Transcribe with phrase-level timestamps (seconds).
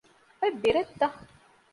[0.39, 1.05] އޮތް ބިރެއްތަ؟